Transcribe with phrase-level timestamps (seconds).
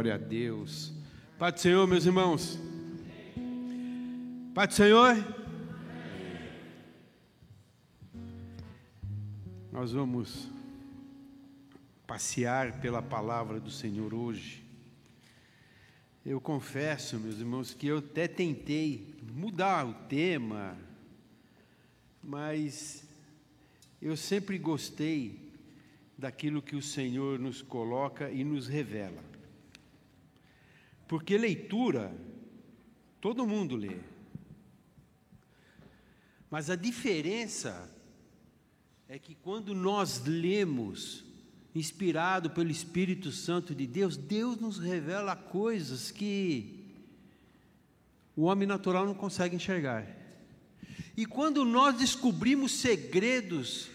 [0.00, 0.94] Glória a Deus.
[1.38, 2.58] Pai do Senhor, meus irmãos.
[4.54, 5.14] Pai do Senhor.
[9.70, 10.48] Nós vamos
[12.06, 14.64] passear pela palavra do Senhor hoje.
[16.24, 20.78] Eu confesso, meus irmãos, que eu até tentei mudar o tema,
[22.24, 23.06] mas
[24.00, 25.52] eu sempre gostei
[26.16, 29.29] daquilo que o Senhor nos coloca e nos revela.
[31.10, 32.16] Porque leitura,
[33.20, 33.96] todo mundo lê.
[36.48, 37.92] Mas a diferença
[39.08, 41.24] é que quando nós lemos,
[41.74, 46.94] inspirado pelo Espírito Santo de Deus, Deus nos revela coisas que
[48.36, 50.06] o homem natural não consegue enxergar.
[51.16, 53.90] E quando nós descobrimos segredos,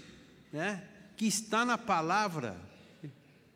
[0.52, 0.86] né,
[1.16, 2.60] que está na palavra,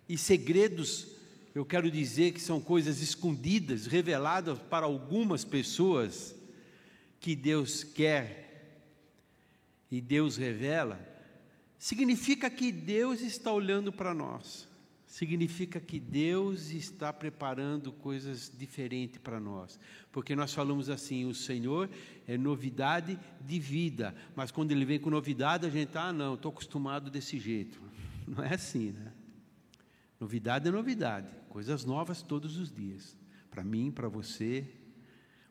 [0.07, 1.19] e segredos
[1.59, 6.33] eu quero dizer que são coisas escondidas, reveladas para algumas pessoas
[7.19, 8.81] que Deus quer
[9.91, 10.97] e Deus revela,
[11.77, 14.69] significa que Deus está olhando para nós,
[15.05, 19.77] significa que Deus está preparando coisas diferentes para nós,
[20.13, 21.89] porque nós falamos assim: o Senhor
[22.25, 26.53] é novidade de vida, mas quando Ele vem com novidade, a gente, ah, não, estou
[26.53, 27.81] acostumado desse jeito.
[28.25, 29.11] Não é assim, né?
[30.19, 33.17] Novidade é novidade, coisas novas todos os dias,
[33.50, 34.66] para mim, para você,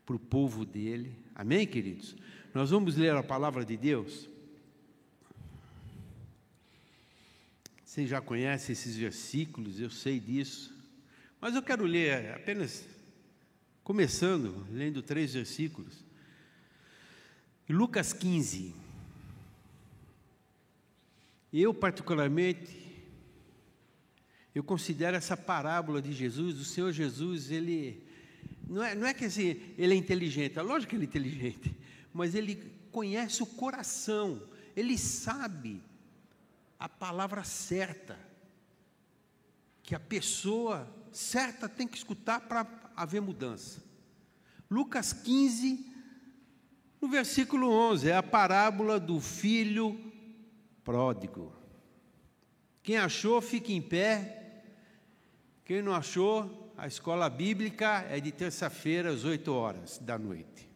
[0.07, 1.15] para o povo dele.
[1.35, 2.17] Amém, queridos?
[2.55, 4.29] Nós vamos ler a palavra de Deus.
[7.85, 10.75] Vocês já conhecem esses versículos, eu sei disso,
[11.41, 12.87] mas eu quero ler apenas,
[13.83, 16.05] começando, lendo três versículos.
[17.69, 18.75] Lucas 15.
[21.53, 22.88] Eu, particularmente,
[24.55, 28.03] eu considero essa parábola de Jesus, o Senhor Jesus, ele
[28.69, 31.77] não é, não é que assim, ele é inteligente, é lógico que ele é inteligente,
[32.13, 32.57] mas ele
[32.91, 34.43] conhece o coração,
[34.77, 35.83] ele sabe
[36.79, 38.19] a palavra certa,
[39.83, 43.83] que a pessoa certa tem que escutar para haver mudança.
[44.71, 45.87] Lucas 15,
[47.01, 49.99] no versículo 11, é a parábola do filho
[50.85, 51.55] pródigo.
[52.83, 54.38] Quem achou, fique em pé
[55.69, 60.67] quem não achou, a escola bíblica é de terça-feira às 8 horas da noite.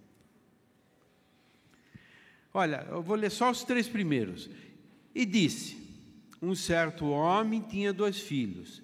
[2.53, 4.51] Olha, eu vou ler só os três primeiros.
[5.15, 5.79] E disse:
[6.43, 8.83] Um certo homem tinha dois filhos.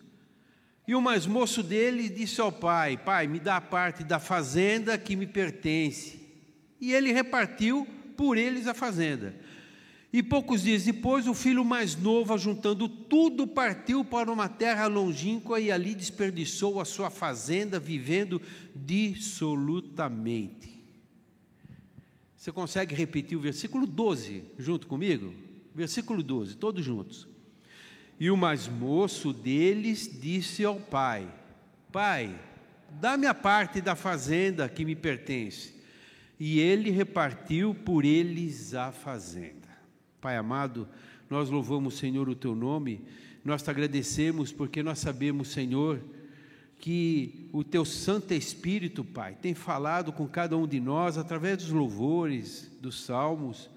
[0.87, 4.97] E o mais moço dele disse ao pai: Pai, me dá a parte da fazenda
[4.97, 6.27] que me pertence.
[6.81, 7.87] E ele repartiu
[8.17, 9.39] por eles a fazenda.
[10.11, 15.61] E poucos dias depois, o filho mais novo, juntando tudo, partiu para uma terra longínqua
[15.61, 18.41] e ali desperdiçou a sua fazenda, vivendo
[18.75, 20.79] dissolutamente.
[22.35, 25.35] Você consegue repetir o versículo 12 junto comigo?
[25.75, 27.29] Versículo 12, todos juntos.
[28.19, 31.29] E o mais moço deles disse ao pai:
[31.93, 32.35] Pai,
[33.01, 35.77] dá-me a parte da fazenda que me pertence.
[36.41, 39.58] E ele repartiu por eles a fazenda.
[40.21, 40.89] Pai amado,
[41.31, 43.01] nós louvamos, Senhor, o teu nome,
[43.45, 46.01] nós te agradecemos porque nós sabemos, Senhor,
[46.79, 51.71] que o teu Santo Espírito, Pai, tem falado com cada um de nós através dos
[51.71, 53.71] louvores, dos salmos,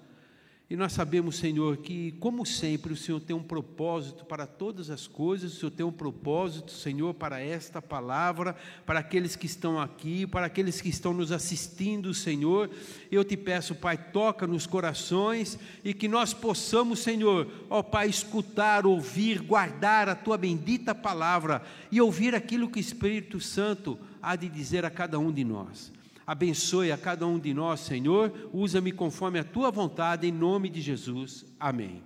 [0.72, 5.06] e nós sabemos, Senhor, que, como sempre, o Senhor tem um propósito para todas as
[5.06, 8.56] coisas, o Senhor tem um propósito, Senhor, para esta palavra,
[8.86, 12.70] para aqueles que estão aqui, para aqueles que estão nos assistindo, Senhor.
[13.10, 18.86] Eu te peço, Pai, toca nos corações e que nós possamos, Senhor, ó Pai, escutar,
[18.86, 21.60] ouvir, guardar a tua bendita palavra
[21.90, 25.92] e ouvir aquilo que o Espírito Santo há de dizer a cada um de nós.
[26.26, 28.50] Abençoe a cada um de nós, Senhor.
[28.52, 31.44] Usa-me conforme a tua vontade, em nome de Jesus.
[31.58, 32.02] Amém.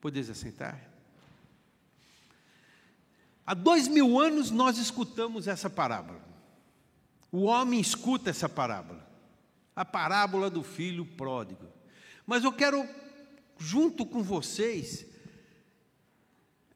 [0.00, 0.88] Podeis assentar?
[3.46, 6.20] Há dois mil anos nós escutamos essa parábola.
[7.32, 9.08] O homem escuta essa parábola.
[9.74, 11.66] A parábola do filho pródigo.
[12.26, 12.86] Mas eu quero,
[13.58, 15.06] junto com vocês,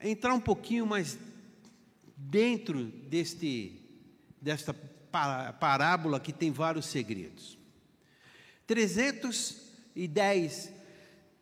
[0.00, 1.19] entrar um pouquinho mais
[2.17, 3.81] dentro deste,
[4.40, 4.94] desta parábola
[6.20, 7.56] que tem vários segredos.
[8.66, 10.72] 310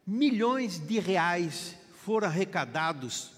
[0.06, 1.74] milhões de reais
[2.04, 3.32] foram arrecadados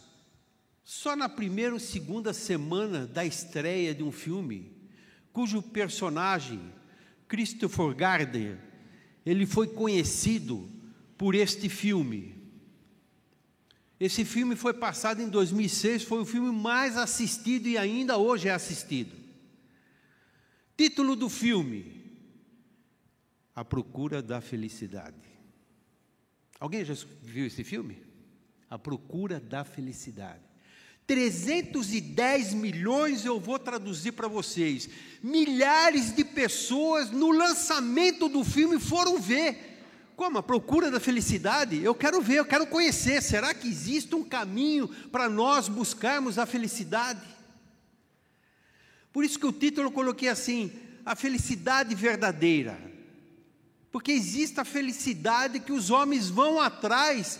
[0.84, 4.70] só na primeira ou segunda semana da estreia de um filme,
[5.32, 6.60] cujo personagem,
[7.26, 8.58] Christopher Gardner,
[9.24, 10.68] ele foi conhecido
[11.16, 12.36] por este filme.
[13.98, 18.52] Esse filme foi passado em 2006, foi o filme mais assistido e ainda hoje é
[18.52, 19.23] assistido.
[20.76, 22.02] Título do filme:
[23.54, 25.16] A Procura da Felicidade.
[26.58, 28.02] Alguém já viu esse filme?
[28.68, 30.42] A Procura da Felicidade.
[31.06, 34.88] 310 milhões eu vou traduzir para vocês.
[35.22, 39.72] Milhares de pessoas no lançamento do filme foram ver.
[40.16, 40.38] Como?
[40.38, 41.82] A procura da felicidade?
[41.82, 43.20] Eu quero ver, eu quero conhecer.
[43.20, 47.20] Será que existe um caminho para nós buscarmos a felicidade?
[49.14, 50.72] Por isso que o título eu coloquei assim:
[51.06, 52.76] a felicidade verdadeira.
[53.92, 57.38] Porque existe a felicidade que os homens vão atrás,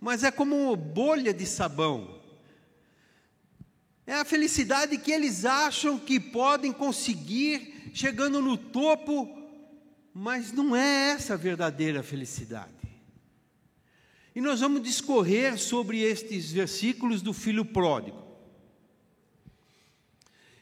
[0.00, 2.22] mas é como uma bolha de sabão.
[4.06, 9.28] É a felicidade que eles acham que podem conseguir chegando no topo,
[10.14, 12.72] mas não é essa a verdadeira felicidade.
[14.34, 18.23] E nós vamos discorrer sobre estes versículos do filho pródigo.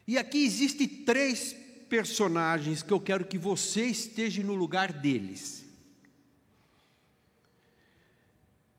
[0.06, 1.54] E aqui existem três
[1.88, 5.64] personagens que eu quero que você esteja no lugar deles.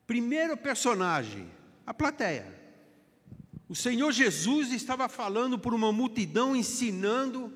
[0.05, 1.49] Primeiro personagem,
[1.85, 2.61] a plateia.
[3.69, 7.51] O Senhor Jesus estava falando por uma multidão, ensinando,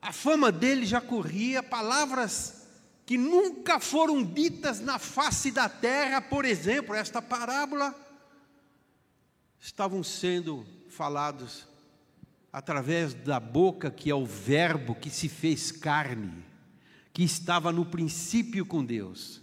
[0.00, 2.66] a fama dele já corria, palavras
[3.04, 7.92] que nunca foram ditas na face da terra, por exemplo, esta parábola,
[9.58, 11.66] estavam sendo falados
[12.52, 16.44] através da boca que é o Verbo que se fez carne,
[17.12, 19.40] que estava no princípio com Deus.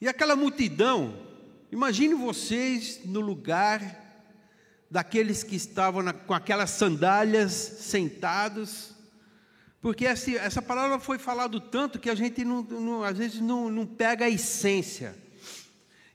[0.00, 1.26] E aquela multidão,
[1.70, 3.80] Imagine vocês no lugar
[4.88, 8.92] daqueles que estavam na, com aquelas sandálias sentados,
[9.80, 13.68] porque essa, essa palavra foi falado tanto que a gente não, não, às vezes não,
[13.68, 15.16] não pega a essência.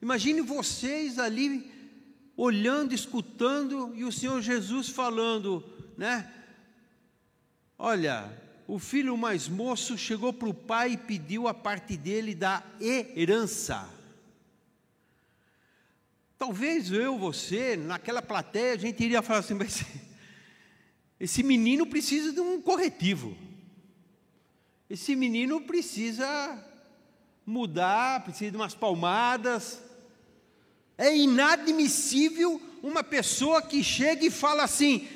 [0.02, 1.70] Imagine vocês ali
[2.44, 5.64] olhando, escutando e o Senhor Jesus falando,
[5.96, 6.28] né?
[7.78, 8.36] Olha,
[8.68, 13.88] o filho mais moço chegou para o pai e pediu a parte dele da herança.
[16.36, 19.86] Talvez eu, você, naquela plateia, a gente iria falar assim, mas
[21.20, 23.38] esse menino precisa de um corretivo.
[24.90, 26.60] Esse menino precisa
[27.46, 29.91] mudar, precisa de umas palmadas.
[31.02, 35.08] É inadmissível uma pessoa que chega e fala assim: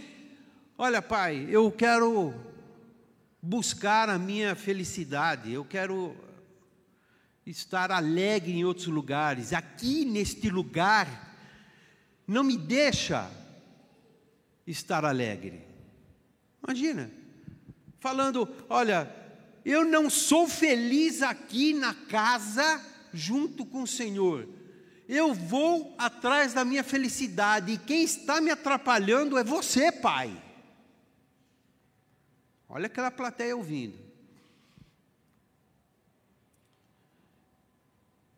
[0.76, 2.34] Olha, pai, eu quero
[3.40, 6.18] buscar a minha felicidade, eu quero
[7.46, 9.54] estar alegre em outros lugares.
[9.54, 11.38] Aqui neste lugar,
[12.26, 13.30] não me deixa
[14.66, 15.62] estar alegre.
[16.64, 17.12] Imagina,
[18.00, 19.16] falando: olha,
[19.64, 22.84] eu não sou feliz aqui na casa
[23.14, 24.55] junto com o Senhor.
[25.08, 30.42] Eu vou atrás da minha felicidade e quem está me atrapalhando é você, Pai.
[32.68, 34.06] Olha aquela plateia ouvindo.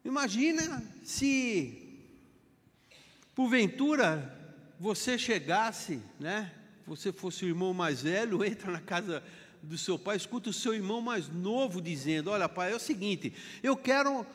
[0.04, 2.00] Imagina se,
[3.36, 4.34] porventura,
[4.80, 6.54] você chegasse, né?
[6.86, 9.24] Você fosse o irmão mais velho, entra na casa
[9.62, 13.34] do seu pai, escuta o seu irmão mais novo dizendo: Olha, pai, é o seguinte,
[13.62, 14.26] eu quero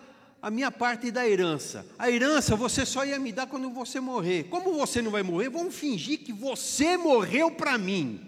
[0.42, 1.87] a minha parte da herança.
[1.96, 4.49] A herança você só ia me dar quando você morrer.
[4.50, 8.20] Como você não vai morrer, vamos fingir que você morreu para mim.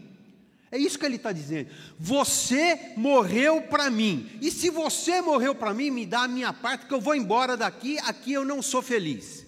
[0.71, 1.71] É isso que ele está dizendo.
[1.99, 4.31] Você morreu para mim.
[4.41, 7.57] E se você morreu para mim, me dá a minha parte, que eu vou embora
[7.57, 9.45] daqui, aqui eu não sou feliz.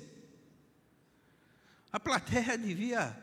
[1.93, 3.17] A plateia devia,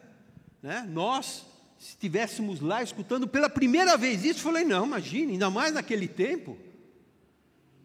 [0.62, 0.88] né?
[0.90, 1.46] nós,
[1.78, 6.58] se estivéssemos lá escutando pela primeira vez isso, falei, não, imagine, ainda mais naquele tempo.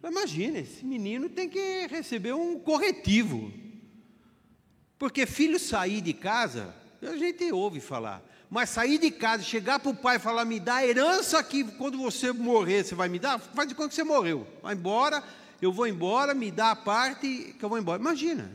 [0.03, 3.53] Imagina, esse menino tem que receber um corretivo.
[4.99, 8.23] Porque filho sair de casa, a gente ouve falar.
[8.51, 11.65] Mas sair de casa, chegar para o pai e falar, me dá a herança que
[11.73, 13.39] quando você morrer, você vai me dar?
[13.39, 14.47] Faz de conta que você morreu.
[14.63, 15.23] Vai embora,
[15.61, 18.01] eu vou embora, me dá a parte que eu vou embora.
[18.01, 18.51] Imagina.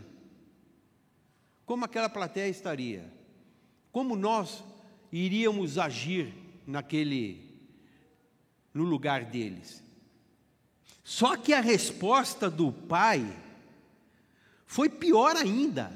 [1.66, 3.12] Como aquela plateia estaria.
[3.92, 4.64] Como nós
[5.12, 6.34] iríamos agir
[6.66, 7.54] naquele
[8.74, 9.83] no lugar deles.
[11.04, 13.38] Só que a resposta do pai
[14.66, 15.92] foi pior ainda.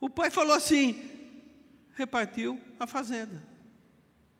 [0.00, 1.10] O pai falou assim:
[1.94, 3.42] repartiu a fazenda.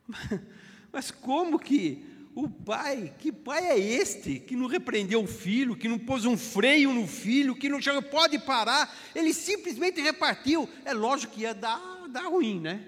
[0.91, 5.87] Mas como que o pai, que pai é este que não repreendeu o filho, que
[5.87, 10.67] não pôs um freio no filho, que não chegou, pode parar, ele simplesmente repartiu.
[10.83, 12.87] É lógico que ia dar, dar ruim, né?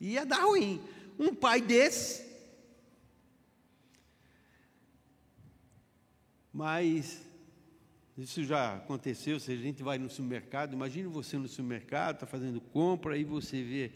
[0.00, 0.82] Ia dar ruim.
[1.18, 2.25] Um pai desse.
[6.56, 7.20] Mas
[8.16, 12.62] Isso já aconteceu, se a gente vai no supermercado, imagine você no supermercado, está fazendo
[12.62, 13.92] compra, aí você vê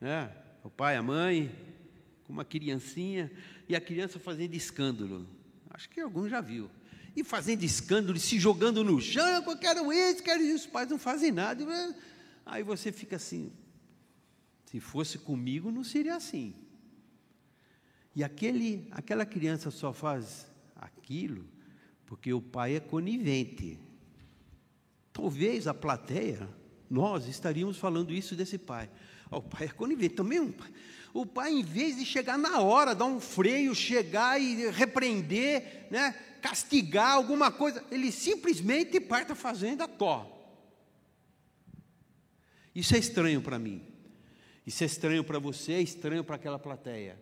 [0.00, 0.32] né,
[0.64, 1.54] o pai, a mãe,
[2.24, 3.30] com uma criancinha,
[3.68, 5.28] e a criança fazendo escândalo.
[5.70, 6.68] Acho que alguns já viu.
[7.14, 10.98] E fazendo escândalo, se jogando no chão, eu quero isso, quero isso, os pais não
[10.98, 11.64] fazem nada.
[12.44, 13.52] Aí você fica assim,
[14.64, 16.52] se fosse comigo, não seria assim.
[18.12, 21.54] E aquele, aquela criança só faz aquilo
[22.06, 23.78] porque o pai é conivente.
[25.12, 26.48] Talvez a plateia,
[26.88, 28.88] nós estaríamos falando isso desse pai.
[29.30, 30.14] O pai é conivente.
[30.14, 30.54] Também.
[31.12, 36.12] O pai, em vez de chegar na hora, dar um freio, chegar e repreender, né,
[36.40, 40.32] castigar alguma coisa, ele simplesmente parte a fazenda, tó.
[42.74, 43.82] Isso é estranho para mim.
[44.66, 47.18] Isso é estranho para você, é estranho para aquela plateia.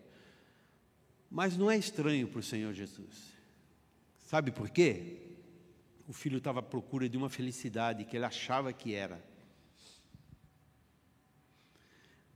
[1.31, 3.34] Mas não é estranho para o Senhor Jesus.
[4.25, 5.19] Sabe por quê?
[6.09, 9.23] O filho estava à procura de uma felicidade que ele achava que era.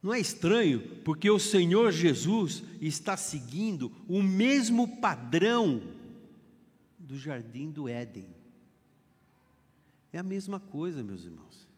[0.02, 5.82] Não é estranho, porque o Senhor Jesus está seguindo o mesmo padrão
[6.98, 8.28] do jardim do Éden.
[10.12, 11.68] É a mesma coisa, meus irmãos.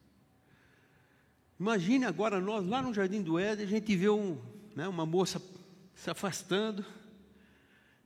[1.59, 4.39] Imagine agora nós lá no jardim do Éden, a gente vê um,
[4.75, 5.41] né, uma moça
[5.95, 6.85] se afastando,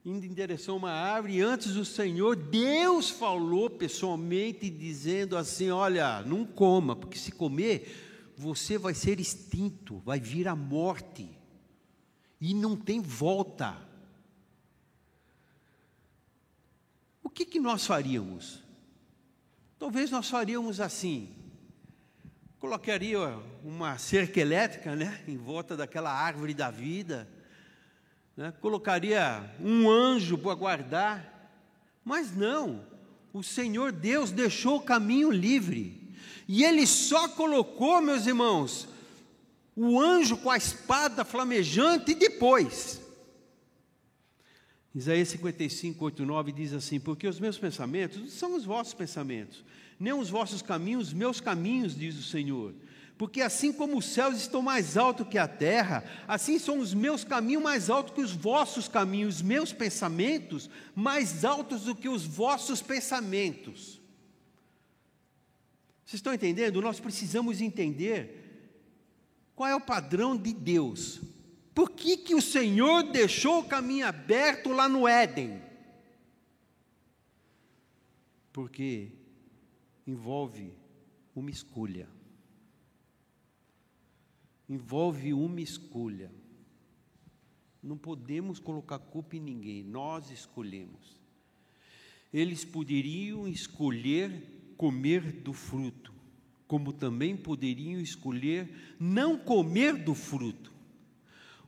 [0.05, 5.71] indo em direção a uma árvore, e antes o Senhor, Deus falou pessoalmente, dizendo assim:
[5.71, 11.29] Olha, não coma, porque se comer, você vai ser extinto, vai vir a morte,
[12.41, 13.77] e não tem volta.
[17.23, 18.63] O que, que nós faríamos?
[19.79, 21.35] Talvez nós faríamos assim,
[22.59, 23.19] colocaria
[23.65, 27.29] uma cerca elétrica né, em volta daquela árvore da vida,
[28.37, 31.51] né, colocaria um anjo para guardar,
[32.05, 32.85] mas não,
[33.33, 36.01] o Senhor Deus deixou o caminho livre,
[36.47, 38.89] e Ele só colocou, meus irmãos,
[39.77, 43.01] o anjo com a espada flamejante depois.
[44.95, 49.65] Isaías 55, 8, 9 diz assim: Porque os meus pensamentos não são os vossos pensamentos,
[49.99, 52.73] nem os vossos caminhos, meus caminhos, diz o Senhor.
[53.17, 57.23] Porque assim como os céus estão mais altos que a terra, assim são os meus
[57.23, 62.25] caminhos mais altos que os vossos caminhos, os meus pensamentos mais altos do que os
[62.25, 64.01] vossos pensamentos.
[66.05, 66.83] Vocês estão entendendo?
[66.83, 68.43] Nós precisamos entender
[69.55, 71.21] qual é o padrão de Deus.
[71.73, 75.63] Por que, que o Senhor deixou o caminho aberto lá no Éden?
[78.53, 79.13] Porque
[80.07, 80.73] envolve
[81.35, 82.09] uma escolha
[84.69, 86.31] envolve uma escolha.
[87.83, 91.21] Não podemos colocar culpa em ninguém, nós escolhemos.
[92.33, 96.13] Eles poderiam escolher comer do fruto,
[96.67, 100.73] como também poderiam escolher não comer do fruto.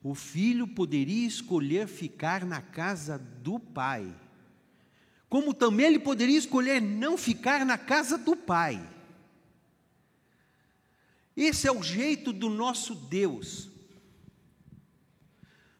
[0.02, 4.14] O filho poderia escolher ficar na casa do pai,
[5.28, 8.95] como também ele poderia escolher não ficar na casa do pai.
[11.36, 13.68] Esse é o jeito do nosso Deus.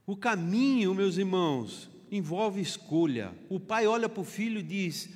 [0.07, 3.33] O caminho, meus irmãos, envolve escolha.
[3.49, 5.09] O pai olha para o filho e diz: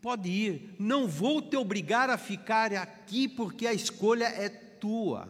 [0.00, 5.28] Pode ir, não vou te obrigar a ficar aqui porque a escolha é tua.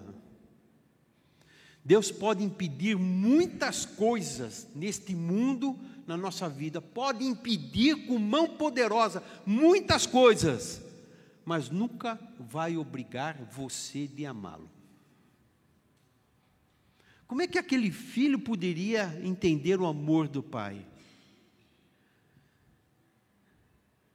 [1.85, 5.76] Deus pode impedir muitas coisas neste mundo,
[6.07, 10.81] na nossa vida, pode impedir com mão poderosa muitas coisas
[11.44, 14.70] mas nunca vai obrigar você de amá-lo.
[17.26, 20.84] Como é que aquele filho poderia entender o amor do pai?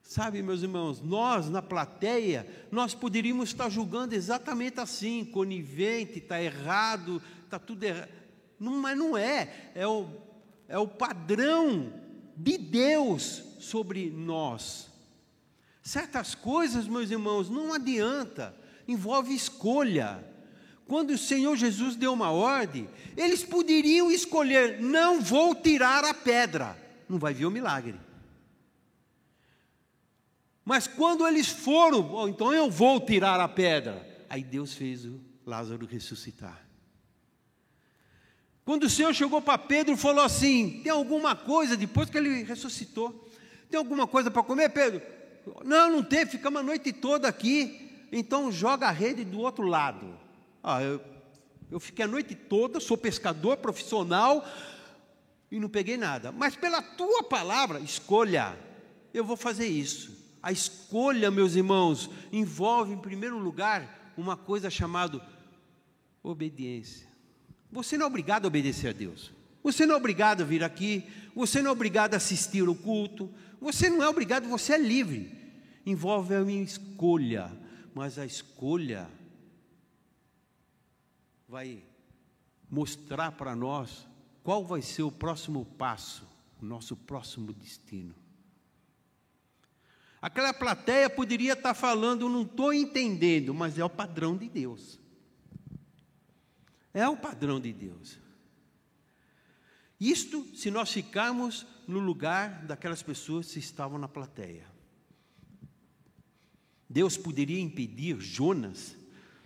[0.03, 7.22] Sabe, meus irmãos, nós na plateia, nós poderíamos estar julgando exatamente assim, conivente, está errado,
[7.43, 8.10] está tudo errado.
[8.60, 10.07] Não, mas não é, é o,
[10.67, 11.91] é o padrão
[12.36, 14.87] de Deus sobre nós.
[15.88, 18.53] Certas coisas, meus irmãos, não adianta,
[18.86, 20.22] envolve escolha.
[20.86, 26.77] Quando o Senhor Jesus deu uma ordem, eles poderiam escolher: não vou tirar a pedra,
[27.08, 27.98] não vai vir o milagre.
[30.65, 35.22] Mas quando eles foram, oh, então eu vou tirar a pedra, aí Deus fez o
[35.46, 36.67] Lázaro ressuscitar.
[38.65, 42.44] Quando o Senhor chegou para Pedro e falou assim: tem alguma coisa, depois que ele
[42.44, 43.32] ressuscitou,
[43.70, 45.15] tem alguma coisa para comer, Pedro?
[45.63, 48.08] Não, não tem, ficamos a noite toda aqui.
[48.12, 50.18] Então joga a rede do outro lado.
[50.63, 51.01] Ah, eu,
[51.70, 54.46] eu fiquei a noite toda, sou pescador profissional
[55.51, 56.32] e não peguei nada.
[56.32, 58.58] Mas pela tua palavra, escolha,
[59.13, 60.16] eu vou fazer isso.
[60.42, 65.22] A escolha, meus irmãos, envolve em primeiro lugar uma coisa chamada
[66.24, 67.08] obediência.
[67.72, 69.32] Você não é obrigado a obedecer a Deus.
[69.63, 71.04] Você não é obrigado a vir aqui,
[71.36, 75.37] você não é obrigado a assistir o culto, você não é obrigado, você é livre.
[75.88, 77.50] Envolve a minha escolha,
[77.96, 79.10] mas a escolha
[81.48, 81.82] vai
[82.70, 84.06] mostrar para nós
[84.44, 86.27] qual vai ser o próximo passo,
[86.62, 88.13] o nosso próximo destino.
[90.22, 95.00] Aquela plateia poderia estar falando, não estou entendendo, mas é o padrão de Deus.
[96.94, 98.20] É o padrão de Deus.
[99.98, 104.75] Isto se nós ficarmos no lugar daquelas pessoas que estavam na plateia.
[106.89, 108.96] Deus poderia impedir Jonas,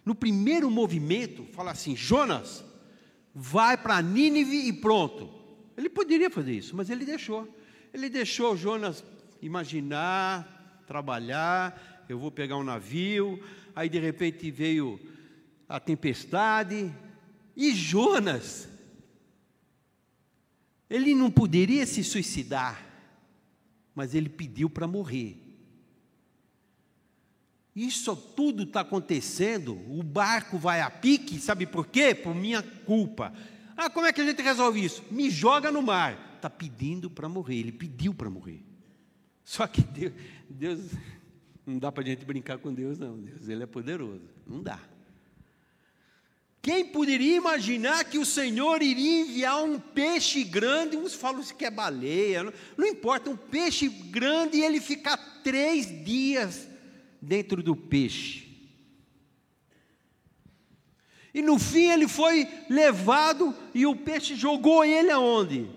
[0.05, 2.63] no primeiro movimento, falar assim: Jonas,
[3.33, 5.29] vai para Nínive e pronto.
[5.75, 7.47] Ele poderia fazer isso, mas ele deixou.
[7.93, 9.03] Ele deixou Jonas
[9.41, 12.05] imaginar, trabalhar.
[12.07, 13.41] Eu vou pegar um navio.
[13.75, 14.99] Aí de repente veio
[15.67, 16.93] a tempestade.
[17.55, 18.69] E Jonas
[20.91, 22.85] ele não poderia se suicidar,
[23.95, 25.40] mas ele pediu para morrer.
[27.75, 32.13] Isso tudo está acontecendo, o barco vai a pique, sabe por quê?
[32.13, 33.33] Por minha culpa.
[33.77, 35.03] Ah, como é que a gente resolve isso?
[35.09, 36.33] Me joga no mar.
[36.35, 38.61] Está pedindo para morrer, ele pediu para morrer.
[39.43, 40.13] Só que Deus,
[40.49, 40.81] Deus
[41.65, 43.17] não dá para a gente brincar com Deus, não.
[43.17, 44.27] Deus, ele é poderoso.
[44.45, 44.79] Não dá.
[46.61, 51.71] Quem poderia imaginar que o Senhor iria enviar um peixe grande, uns falam que é
[51.71, 56.70] baleia, não, não importa, um peixe grande e ele ficar três dias
[57.21, 58.49] dentro do peixe.
[61.33, 65.69] E no fim ele foi levado e o peixe jogou ele aonde?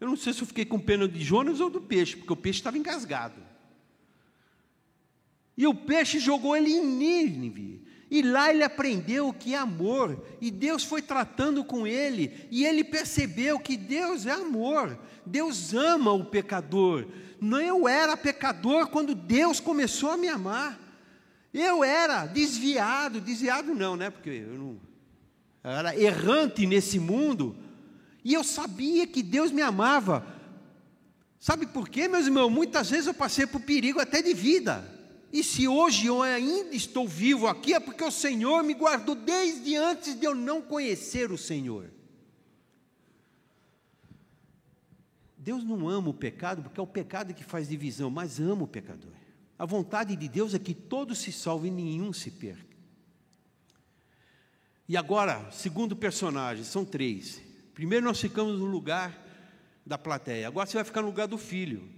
[0.00, 2.36] Eu não sei se eu fiquei com pena de Jonas ou do peixe, porque o
[2.36, 3.40] peixe estava engasgado.
[5.56, 7.82] E o peixe jogou ele em Nínive.
[8.10, 12.64] E lá ele aprendeu o que é amor, e Deus foi tratando com ele, e
[12.64, 17.06] ele percebeu que Deus é amor, Deus ama o pecador.
[17.40, 20.78] Não eu era pecador quando Deus começou a me amar.
[21.52, 24.10] Eu era desviado, desviado não, né?
[24.10, 24.88] Porque eu não
[25.62, 27.56] eu era errante nesse mundo,
[28.24, 30.26] e eu sabia que Deus me amava.
[31.38, 32.50] Sabe por quê, meus irmãos?
[32.50, 34.84] Muitas vezes eu passei por perigo até de vida.
[35.32, 39.76] E se hoje eu ainda estou vivo aqui, é porque o Senhor me guardou desde
[39.76, 41.90] antes de eu não conhecer o Senhor.
[45.48, 48.68] Deus não ama o pecado, porque é o pecado que faz divisão, mas ama o
[48.68, 49.14] pecador.
[49.58, 52.76] A vontade de Deus é que todos se salvem e nenhum se perca.
[54.86, 57.40] E agora, segundo personagem, são três.
[57.72, 59.18] Primeiro nós ficamos no lugar
[59.86, 61.88] da plateia, agora você vai ficar no lugar do filho.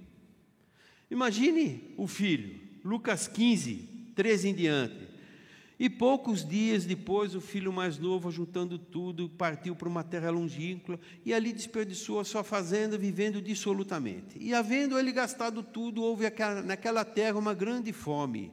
[1.11, 5.00] Imagine o filho Lucas 15, 13 em diante.
[5.81, 11.01] E poucos dias depois, o filho mais novo, juntando tudo, partiu para uma terra longínqua
[11.25, 14.37] e ali desperdiçou a sua fazenda, vivendo dissolutamente.
[14.39, 16.27] E havendo ele gastado tudo, houve
[16.67, 18.53] naquela terra uma grande fome.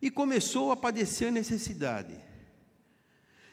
[0.00, 2.14] E começou a padecer necessidade.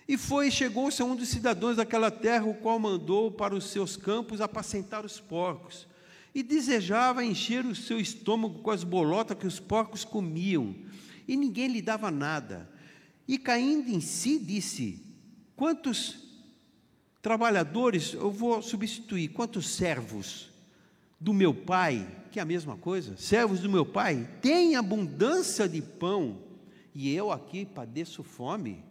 [0.08, 3.98] E foi chegou-se a um dos cidadãos daquela terra, o qual mandou para os seus
[3.98, 5.88] campos apacentar os porcos
[6.36, 10.76] e desejava encher o seu estômago com as bolotas que os porcos comiam,
[11.30, 12.68] e ninguém lhe dava nada.
[13.28, 15.00] E caindo em si, disse:
[15.56, 16.18] Quantos
[17.22, 19.28] trabalhadores eu vou substituir?
[19.28, 20.50] Quantos servos
[21.20, 25.84] do meu pai, que é a mesma coisa, servos do meu pai, têm abundância de
[25.84, 26.40] pão,
[26.96, 28.84] e eu aqui padeço fome?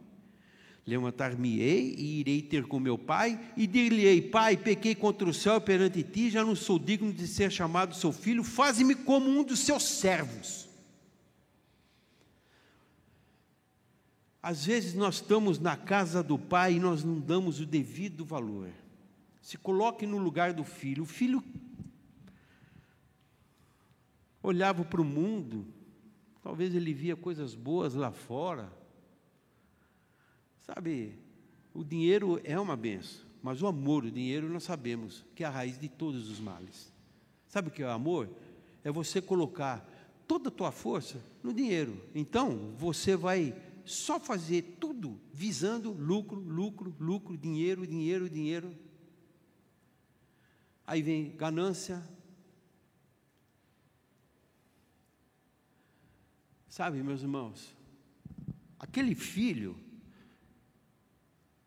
[0.87, 6.05] Levantar-me-ei e irei ter com meu pai, e dir-lhe-ei: Pai, pequei contra o céu perante
[6.05, 9.83] ti, já não sou digno de ser chamado seu filho, faze-me como um dos seus
[9.83, 10.68] servos.
[14.49, 18.71] Às vezes nós estamos na casa do pai e nós não damos o devido valor.
[19.43, 21.03] Se coloque no lugar do filho.
[21.03, 21.45] O filho
[24.43, 25.67] olhava para o mundo,
[26.43, 28.73] talvez ele via coisas boas lá fora
[30.69, 31.19] Sabe,
[31.73, 35.51] o dinheiro é uma benção, mas o amor, o dinheiro, nós sabemos que é a
[35.51, 36.93] raiz de todos os males.
[37.49, 38.29] Sabe o que é o amor?
[38.85, 39.87] É você colocar
[40.27, 41.99] toda a tua força no dinheiro.
[42.15, 43.55] Então, você vai
[43.89, 48.79] só fazer tudo visando lucro, lucro, lucro, dinheiro, dinheiro, dinheiro.
[50.87, 52.03] Aí vem ganância.
[56.69, 57.75] Sabe, meus irmãos,
[58.79, 59.77] aquele filho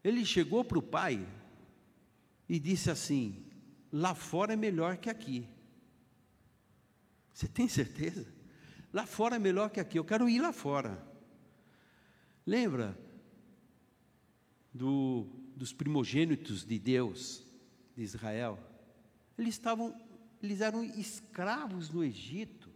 [0.04, 1.28] ele chegou para o pai
[2.48, 3.46] e disse assim:
[3.92, 5.48] lá fora é melhor que aqui.
[7.34, 8.28] Você tem certeza?
[8.94, 11.11] Lá fora é melhor que aqui, eu quero ir lá fora.
[12.46, 12.98] Lembra
[14.74, 17.44] do, dos primogênitos de Deus,
[17.96, 18.60] de Israel?
[19.38, 19.96] Eles estavam,
[20.42, 22.70] eles eram escravos no Egito.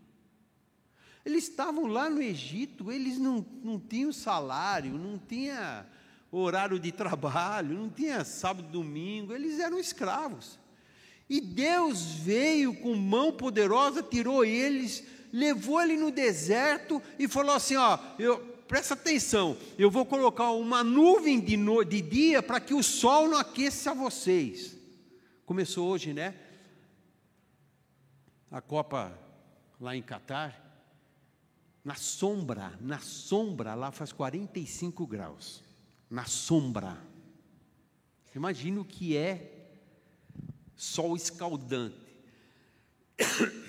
[1.26, 5.88] Eles estavam lá no Egito, eles não, não tinham salário, não tinha
[6.32, 10.60] horário de trabalho, não tinha sábado, domingo, eles eram escravos.
[11.28, 17.76] E Deus veio com mão poderosa, tirou eles, levou ele no deserto e falou assim:
[17.76, 22.74] ó, eu, presta atenção, eu vou colocar uma nuvem de, no, de dia para que
[22.74, 24.76] o sol não aqueça vocês.
[25.46, 26.36] Começou hoje, né?
[28.50, 29.18] A Copa
[29.80, 30.64] lá em Catar.
[31.84, 35.64] Na sombra, na sombra, lá faz 45 graus.
[36.10, 36.98] Na sombra.
[38.36, 39.70] Imagina o que é
[40.76, 41.96] sol escaldante.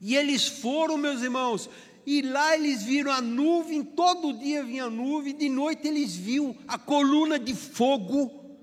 [0.00, 1.68] E eles foram, meus irmãos,
[2.10, 6.78] e lá eles viram a nuvem, todo dia vinha nuvem, de noite eles viam a
[6.78, 8.56] coluna de fogo,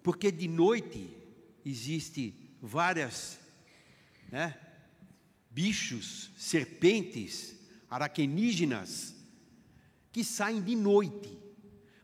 [0.00, 1.10] porque de noite
[1.66, 3.40] existe várias,
[4.30, 4.56] né,
[5.50, 7.56] bichos, serpentes,
[7.90, 9.12] araquenígenas,
[10.12, 11.36] que saem de noite.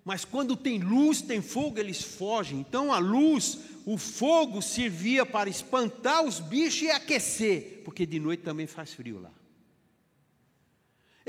[0.05, 2.59] Mas quando tem luz, tem fogo, eles fogem.
[2.59, 8.43] Então a luz o fogo servia para espantar os bichos e aquecer, porque de noite
[8.43, 9.40] também faz frio lá.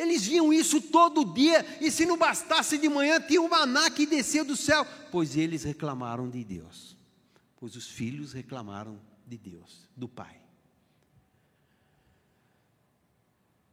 [0.02, 4.08] Eles viam isso todo dia, e se não bastasse de manhã, tinha um maná que
[4.08, 6.98] descia do céu, pois eles reclamaram de Deus,
[7.56, 10.42] pois os filhos reclamaram de Deus, do Pai.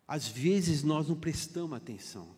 [0.06, 2.36] Às vezes nós não prestamos atenção,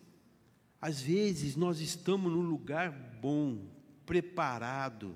[0.79, 3.67] às vezes nós estamos num lugar bom,
[4.05, 5.13] preparado,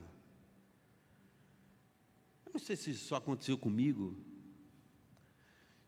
[2.51, 4.17] não sei se isso aconteceu comigo,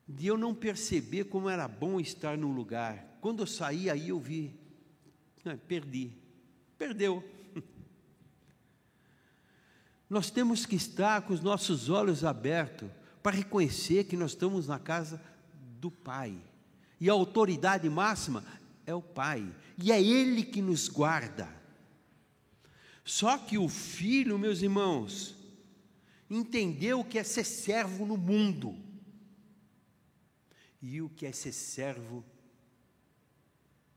[0.07, 3.17] de eu não perceber como era bom estar num lugar.
[3.19, 4.57] Quando eu saí, aí eu vi,
[5.43, 6.13] né, perdi,
[6.77, 7.23] perdeu.
[10.09, 12.89] Nós temos que estar com os nossos olhos abertos
[13.21, 16.37] para reconhecer que nós estamos na casa do Pai.
[16.97, 18.41] E a autoridade máxima
[18.85, 21.49] é o Pai, e é Ele que nos guarda.
[23.03, 25.35] Só que o filho, meus irmãos,
[26.29, 28.86] entendeu o que é ser servo no mundo
[30.81, 32.23] e o que é ser servo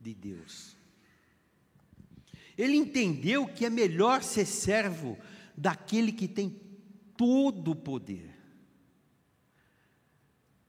[0.01, 0.77] de Deus.
[2.57, 5.17] Ele entendeu que é melhor ser servo
[5.57, 6.61] daquele que tem
[7.17, 8.31] todo o poder.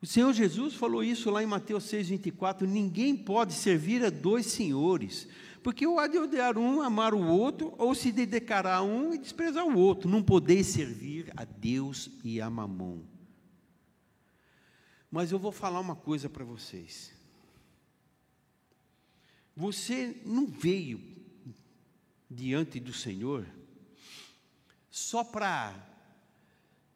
[0.02, 5.28] O Senhor Jesus falou isso lá em Mateus 6,24: ninguém pode servir a dois senhores,
[5.62, 9.20] porque ou há de odiar um, amar o outro, ou se dedicar a um e
[9.20, 10.10] desprezar o outro.
[10.10, 13.04] Não podeis servir a Deus e a mamão.
[15.12, 17.14] Mas eu vou falar uma coisa para vocês.
[19.56, 21.02] Você não veio
[22.30, 23.46] diante do Senhor
[24.90, 25.76] só para,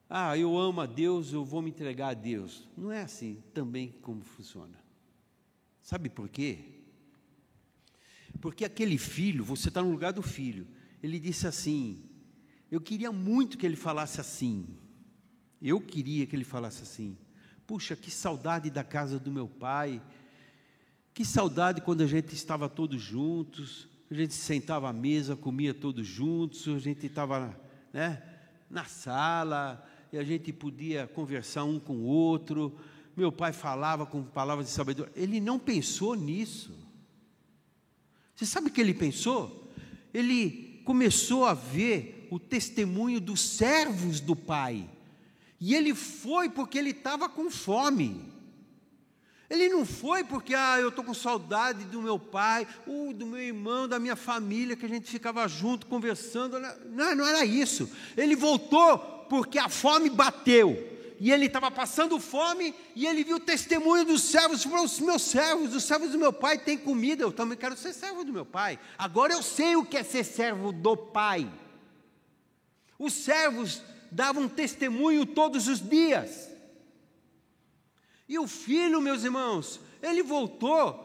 [0.10, 2.67] ah, eu amo a Deus, eu vou me entregar a Deus.
[2.78, 4.80] Não é assim também como funciona.
[5.82, 6.60] Sabe por quê?
[8.39, 10.67] Porque aquele filho, você está no lugar do filho,
[11.04, 12.04] ele disse assim:
[12.71, 14.67] Eu queria muito que ele falasse assim.
[15.62, 17.17] Eu queria que ele falasse assim.
[17.67, 20.01] Puxa, que saudade da casa do meu pai.
[21.13, 23.88] Que saudade quando a gente estava todos juntos.
[24.10, 26.67] A gente sentava à mesa, comia todos juntos.
[26.67, 27.60] A gente estava
[27.91, 28.21] né,
[28.69, 32.78] na sala e a gente podia conversar um com o outro.
[33.17, 35.12] Meu pai falava com palavras de sabedoria.
[35.15, 36.78] Ele não pensou nisso.
[38.36, 39.71] Você sabe o que ele pensou?
[40.13, 44.89] Ele começou a ver o testemunho dos servos do pai.
[45.59, 48.33] E ele foi porque ele estava com fome.
[49.49, 53.39] Ele não foi porque, ah, eu estou com saudade do meu pai, ou do meu
[53.39, 56.59] irmão, da minha família, que a gente ficava junto conversando.
[56.59, 57.89] Não, não era isso.
[58.17, 58.97] Ele voltou
[59.29, 64.23] porque a fome bateu e ele estava passando fome, e ele viu o testemunho dos
[64.23, 67.77] servos, falou, os meus servos, os servos do meu pai têm comida, eu também quero
[67.77, 68.79] ser servo do meu pai.
[68.97, 71.49] Agora eu sei o que é ser servo do pai.
[72.99, 73.81] Os servos
[74.15, 76.49] davam testemunho todos os dias.
[78.28, 81.04] E o filho, meus irmãos, ele voltou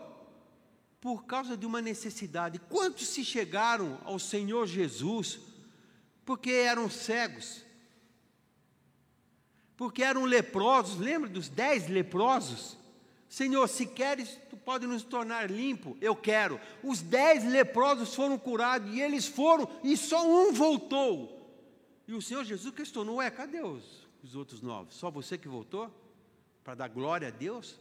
[1.00, 2.58] por causa de uma necessidade.
[2.58, 5.40] Quantos se chegaram ao Senhor Jesus
[6.24, 7.64] porque eram cegos?
[9.80, 12.76] porque eram leprosos, lembra dos dez leprosos?
[13.30, 15.96] Senhor, se queres, tu pode nos tornar limpo.
[16.02, 16.60] Eu quero.
[16.84, 21.39] Os dez leprosos foram curados e eles foram e só um voltou.
[22.10, 23.84] E o Senhor Jesus questionou: Ué, cadê os,
[24.20, 24.92] os outros nove?
[24.92, 25.88] Só você que voltou
[26.64, 27.76] para dar glória a Deus?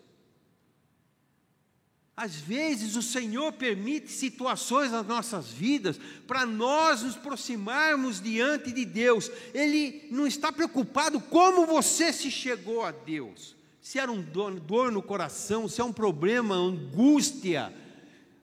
[2.15, 8.85] Às vezes o Senhor permite situações nas nossas vidas para nós nos aproximarmos diante de
[8.85, 9.31] Deus.
[9.51, 13.55] Ele não está preocupado como você se chegou a Deus.
[13.81, 17.73] Se era um dor no coração, se é um problema, angústia,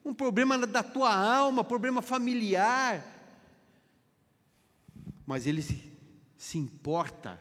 [0.03, 3.16] um problema da tua alma, problema familiar.
[5.27, 5.83] Mas Ele se,
[6.37, 7.39] se importa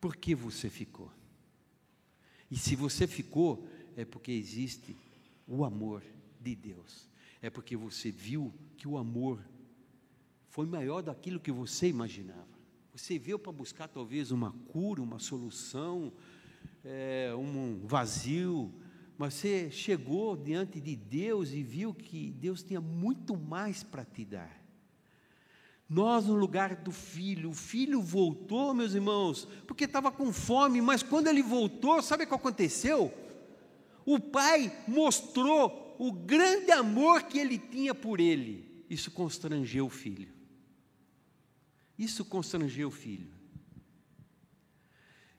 [0.00, 1.10] por que você ficou.
[2.50, 4.96] E se você ficou, é porque existe
[5.46, 6.02] o amor
[6.40, 7.08] de Deus.
[7.40, 9.40] É porque você viu que o amor
[10.48, 12.48] foi maior daquilo que você imaginava.
[12.92, 16.12] Você veio para buscar talvez uma cura, uma solução,
[16.84, 18.74] é, um vazio,
[19.16, 24.24] mas você chegou diante de Deus e viu que Deus tinha muito mais para te
[24.24, 24.61] dar.
[25.92, 31.02] Nós, no lugar do filho, o filho voltou, meus irmãos, porque estava com fome, mas
[31.02, 33.12] quando ele voltou, sabe o que aconteceu?
[34.06, 38.84] O pai mostrou o grande amor que ele tinha por ele.
[38.88, 40.32] Isso constrangeu o filho.
[41.98, 43.30] Isso constrangeu o filho.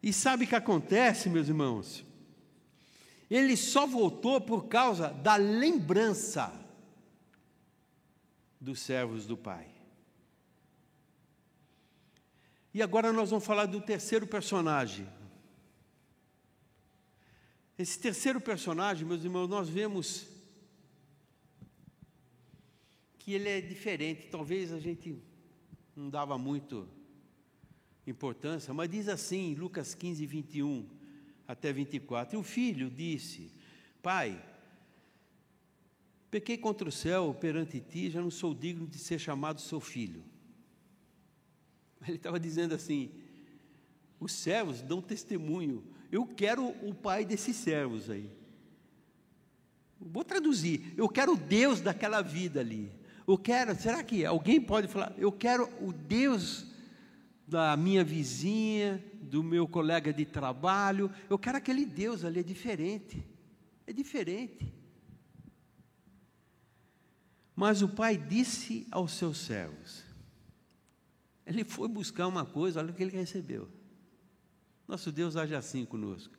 [0.03, 2.05] E sabe o que acontece, meus irmãos?
[3.27, 6.53] Ele só voltou por causa da lembrança
[8.61, 9.72] dos servos do pai.
[12.73, 15.07] E agora nós vamos falar do terceiro personagem,
[17.77, 20.27] esse terceiro personagem, meus irmãos, nós vemos
[23.17, 24.27] que ele é diferente.
[24.27, 25.17] Talvez a gente
[25.95, 26.88] não dava muito
[28.05, 30.88] importância, mas diz assim, Lucas 15, 21
[31.47, 33.51] até 24: E o filho disse:
[34.01, 34.39] Pai,
[36.29, 40.23] pequei contra o céu perante ti, já não sou digno de ser chamado seu filho.
[42.07, 43.11] Ele estava dizendo assim:
[44.19, 48.29] os servos dão testemunho eu quero o pai desses servos aí.
[49.99, 50.93] Vou traduzir.
[50.95, 52.91] Eu quero o Deus daquela vida ali.
[53.27, 55.11] Eu quero, será que alguém pode falar?
[55.17, 56.67] Eu quero o Deus
[57.47, 61.09] da minha vizinha, do meu colega de trabalho.
[61.27, 63.25] Eu quero aquele Deus ali, é diferente.
[63.87, 64.71] É diferente.
[67.55, 70.03] Mas o pai disse aos seus servos:
[71.45, 73.67] ele foi buscar uma coisa, olha o que ele recebeu.
[74.88, 76.34] Nosso Deus age assim conosco.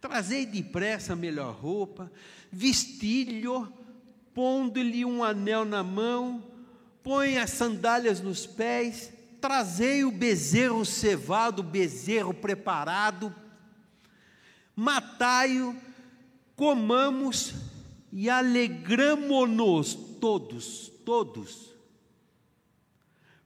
[0.00, 2.10] Trazei depressa a melhor roupa,
[2.50, 3.72] vestilho,
[4.34, 6.42] pondo-lhe um anel na mão,
[7.02, 13.34] põe as sandálias nos pés, trazei o bezerro cevado, bezerro preparado,
[14.74, 15.76] matai-o,
[16.56, 17.54] comamos
[18.12, 21.71] e alegramo-nos todos, todos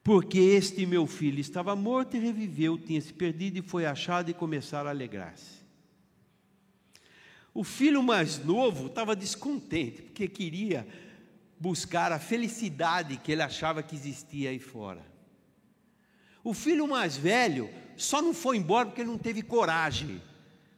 [0.06, 4.34] porque este meu filho estava morto e reviveu, tinha se perdido e foi achado e
[4.34, 5.66] começaram a alegrar-se.
[7.52, 10.86] O filho mais novo estava descontente, porque queria
[11.58, 15.04] buscar a felicidade que ele achava que existia aí fora.
[16.44, 20.22] O filho mais velho só não foi embora porque ele não teve coragem.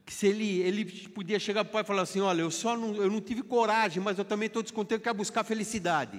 [0.06, 2.74] Que se ele, ele podia chegar para o pai e falar assim: Olha, eu só
[2.74, 6.18] não, eu não tive coragem, mas eu também estou descontente, quero buscar felicidade.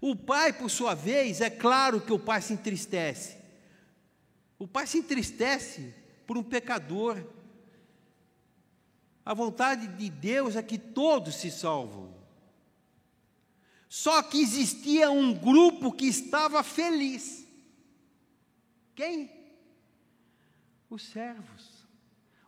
[0.00, 3.36] O pai, por sua vez, é claro que o pai se entristece.
[4.58, 5.94] O pai se entristece
[6.26, 7.24] por um pecador.
[9.24, 12.16] A vontade de Deus é que todos se salvam.
[13.88, 17.46] Só que existia um grupo que estava feliz.
[18.94, 19.30] Quem?
[20.90, 21.86] Os servos.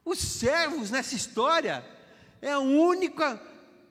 [0.04, 1.84] Os servos nessa história
[2.40, 3.36] é a única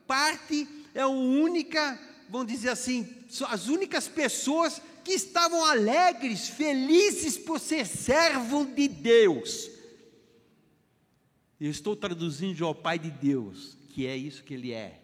[0.06, 7.58] parte, é a única, vamos dizer assim, as únicas pessoas que estavam alegres, felizes por
[7.58, 9.70] ser servo de Deus.
[11.60, 15.00] Eu estou traduzindo ao Pai de Deus, que é isso que Ele é.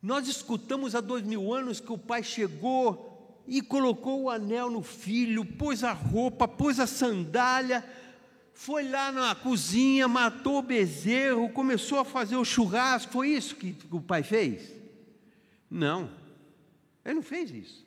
[0.00, 4.82] Nós escutamos há dois mil anos que o pai chegou e colocou o anel no
[4.82, 7.82] filho, pôs a roupa, pôs a sandália,
[8.54, 13.12] foi lá na cozinha, matou o bezerro, começou a fazer o churrasco.
[13.12, 14.72] Foi isso que o pai fez?
[15.68, 16.08] Não,
[17.04, 17.84] ele não fez isso.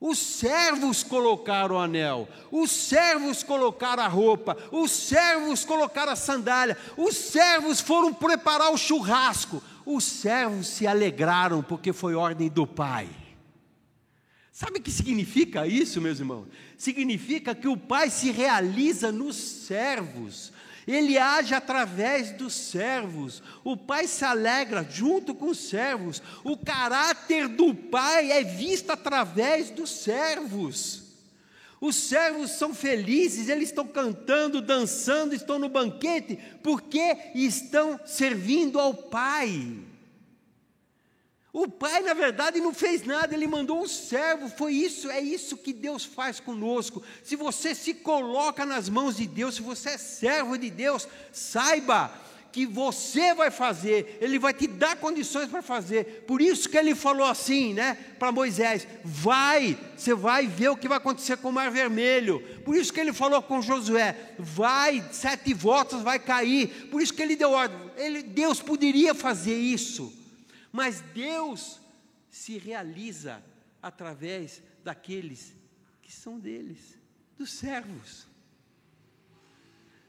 [0.00, 6.76] Os servos colocaram o anel, os servos colocaram a roupa, os servos colocaram a sandália,
[6.96, 13.08] os servos foram preparar o churrasco, os servos se alegraram porque foi ordem do pai.
[14.54, 16.46] Sabe o que significa isso, meus irmãos?
[16.78, 20.52] Significa que o Pai se realiza nos servos,
[20.86, 23.42] ele age através dos servos.
[23.64, 26.22] O pai se alegra junto com os servos.
[26.44, 31.02] O caráter do pai é visto através dos servos.
[31.80, 38.94] Os servos são felizes, eles estão cantando, dançando, estão no banquete, porque estão servindo ao
[38.94, 39.78] Pai.
[41.54, 45.56] O pai, na verdade, não fez nada, ele mandou um servo, foi isso, é isso
[45.56, 47.00] que Deus faz conosco.
[47.22, 52.12] Se você se coloca nas mãos de Deus, se você é servo de Deus, saiba
[52.50, 56.24] que você vai fazer, ele vai te dar condições para fazer.
[56.26, 60.88] Por isso que ele falou assim, né, para Moisés: vai, você vai ver o que
[60.88, 62.40] vai acontecer com o Mar Vermelho.
[62.64, 66.88] Por isso que ele falou com Josué: vai, sete votos vai cair.
[66.90, 67.78] Por isso que ele deu ordem.
[67.96, 70.23] Ele, Deus poderia fazer isso
[70.74, 71.80] mas Deus
[72.28, 73.40] se realiza
[73.80, 75.54] através daqueles
[76.02, 76.98] que são deles,
[77.38, 78.26] dos servos.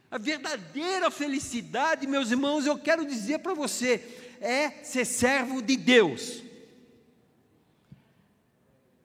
[0.10, 3.98] A verdadeira felicidade, meus irmãos, eu quero dizer para você,
[4.42, 6.42] é ser servo de Deus.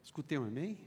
[0.03, 0.79] Escutei um amém?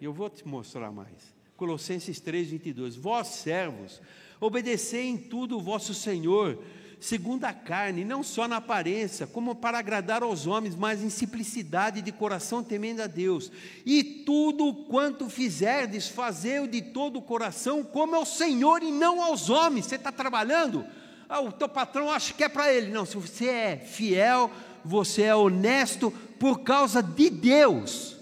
[0.00, 1.34] Eu vou te mostrar mais.
[1.56, 2.94] Colossenses 3, 22.
[2.94, 4.00] Vós, servos,
[4.40, 6.56] obedecei em tudo o vosso Senhor,
[7.00, 12.02] segundo a carne, não só na aparência, como para agradar aos homens, mas em simplicidade
[12.02, 13.50] de coração temendo a Deus.
[13.86, 19.48] E tudo quanto fizerdes, fazei-o de todo o coração, como ao Senhor e não aos
[19.48, 19.86] homens.
[19.86, 20.84] Você está trabalhando?
[21.26, 22.92] Ah, o teu patrão acha que é para ele.
[22.92, 24.50] Não, se você é fiel,
[24.84, 28.16] você é honesto por causa de Deus.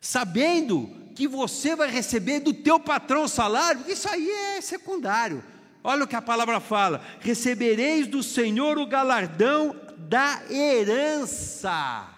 [0.00, 5.42] Sabendo que você vai receber do teu patrão o salário, isso aí é secundário.
[5.88, 12.08] Olha o que a palavra fala: recebereis do Senhor o galardão da herança,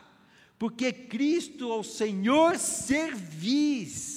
[0.58, 4.16] porque Cristo ao Senhor servis.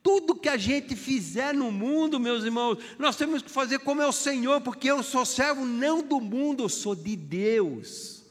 [0.00, 4.06] Tudo que a gente fizer no mundo, meus irmãos, nós temos que fazer como é
[4.06, 8.22] o Senhor, porque eu sou servo não do mundo, eu sou de Deus.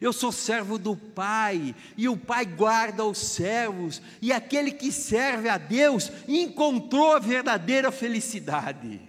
[0.00, 5.48] Eu sou servo do Pai, e o Pai guarda os servos, e aquele que serve
[5.48, 9.08] a Deus encontrou a verdadeira felicidade.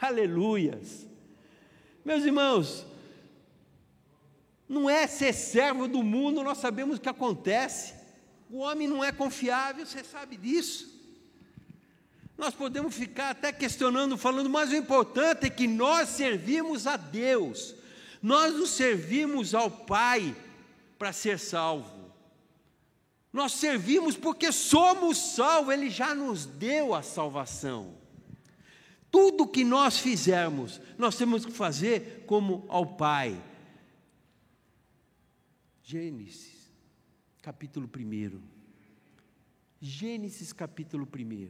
[0.00, 1.06] Aleluias.
[2.04, 2.86] Meus irmãos,
[4.68, 7.94] não é ser servo do mundo, nós sabemos o que acontece.
[8.50, 10.96] O homem não é confiável, você sabe disso.
[12.36, 17.74] Nós podemos ficar até questionando, falando, mas o importante é que nós servimos a Deus,
[18.22, 20.36] nós nos servimos ao Pai
[20.96, 22.12] para ser salvo.
[23.32, 27.97] Nós servimos porque somos salvos, Ele já nos deu a salvação.
[29.10, 33.42] Tudo que nós fizermos, nós temos que fazer como ao Pai.
[35.82, 36.70] Gênesis,
[37.40, 38.40] capítulo 1.
[39.80, 41.48] Gênesis, capítulo 1.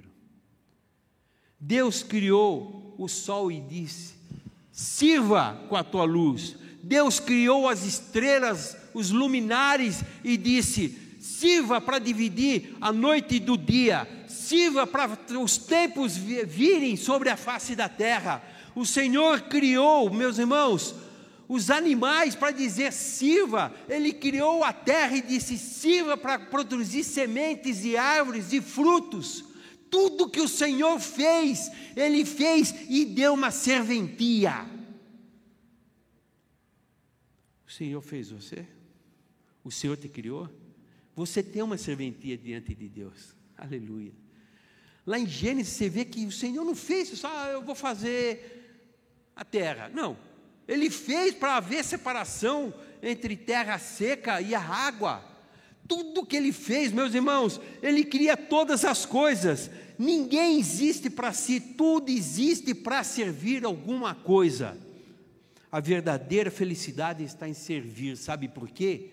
[1.59, 4.14] Deus criou o sol e disse:
[4.71, 6.57] Sirva com a tua luz.
[6.81, 14.17] Deus criou as estrelas, os luminares e disse: Sirva para dividir a noite do dia
[14.48, 18.42] sirva para os tempos virem sobre a face da terra.
[18.74, 20.94] O Senhor criou, meus irmãos,
[21.46, 23.74] os animais para dizer sirva.
[23.88, 29.44] Ele criou a terra e disse sirva para produzir sementes e árvores e frutos.
[29.90, 34.66] Tudo que o Senhor fez, Ele fez e deu uma serventia.
[37.66, 38.66] O Senhor fez você?
[39.62, 40.48] O Senhor te criou?
[41.14, 43.34] Você tem uma serventia diante de Deus.
[43.56, 44.12] Aleluia.
[45.09, 48.85] Lá em Gênesis você vê que o Senhor não fez só, ah, eu vou fazer
[49.35, 49.88] a terra.
[49.88, 50.18] Não.
[50.68, 55.25] Ele fez para haver separação entre terra seca e a água.
[55.88, 59.71] Tudo que ele fez, meus irmãos, ele cria todas as coisas.
[59.99, 64.77] Ninguém existe para si, tudo existe para servir alguma coisa.
[65.73, 69.09] A verdadeira felicidade está em servir, sabe por quê?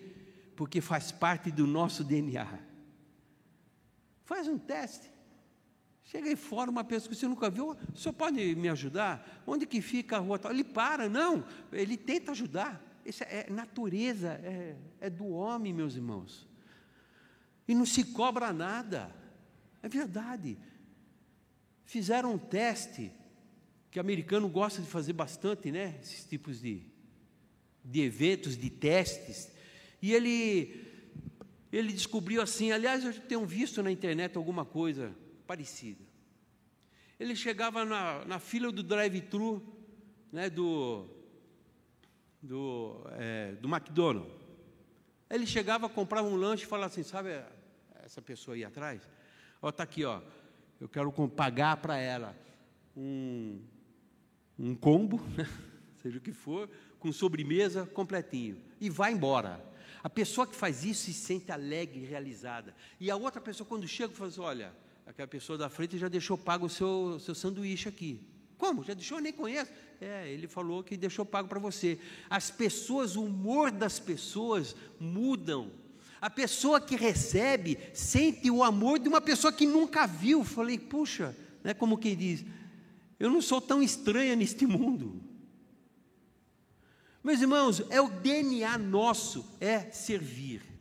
[0.57, 2.59] Porque faz parte do nosso DNA.
[4.25, 5.14] Faz um teste.
[6.05, 9.43] Chega aí fora uma pessoa que você nunca viu, o senhor pode me ajudar?
[9.45, 10.39] Onde que fica a rua?
[10.51, 11.43] Ele para, não,
[11.73, 12.79] ele tenta ajudar.
[13.03, 16.47] Isso é, é natureza, é, é do homem, meus irmãos.
[17.67, 19.13] E não se cobra nada.
[19.81, 20.59] É verdade.
[21.85, 23.11] Fizeram um teste,
[23.89, 25.97] que americano gosta de fazer bastante, né?
[26.03, 26.83] Esses tipos de,
[27.83, 29.51] de eventos, de testes.
[29.99, 30.85] E ele,
[31.71, 36.03] ele descobriu assim, aliás, eu tenho visto na internet alguma coisa parecida.
[37.19, 39.61] Ele chegava na, na fila do drive-thru,
[40.31, 41.07] né, do,
[42.41, 44.33] do, é, do McDonald's.
[45.29, 47.41] Ele chegava, comprava um lanche e falava assim, sabe
[48.03, 49.01] essa pessoa aí atrás?
[49.61, 50.21] Ó, tá aqui, ó.
[50.79, 52.35] Eu quero pagar para ela
[52.95, 53.61] um,
[54.59, 55.21] um combo,
[56.01, 56.69] seja o que for,
[56.99, 59.63] com sobremesa completinho, e vai embora.
[60.03, 62.75] A pessoa que faz isso se sente alegre realizada.
[62.99, 64.73] E a outra pessoa, quando chega, fala assim: olha,
[65.05, 68.19] aquela pessoa da frente já deixou pago o seu, seu sanduíche aqui.
[68.57, 68.83] Como?
[68.83, 69.17] Já deixou?
[69.17, 69.71] Eu nem conheço.
[70.01, 71.99] É, ele falou que deixou pago para você.
[72.29, 75.71] As pessoas, o humor das pessoas mudam.
[76.19, 80.43] A pessoa que recebe sente o amor de uma pessoa que nunca viu.
[80.43, 82.43] Falei, puxa, né, como quem diz,
[83.19, 85.21] eu não sou tão estranha neste mundo.
[87.23, 90.74] Meus irmãos, é o DNA nosso, é servir.